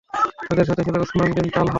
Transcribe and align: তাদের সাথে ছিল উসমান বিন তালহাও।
তাদের 0.47 0.65
সাথে 0.65 0.81
ছিল 0.83 0.95
উসমান 0.99 1.29
বিন 1.35 1.47
তালহাও। 1.47 1.69